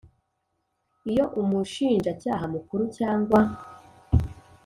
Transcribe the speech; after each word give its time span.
Iyo 1.11 1.25
Umushinjacyaha 1.41 2.45
Mukuru 2.53 2.83
cyangwa 2.97 3.39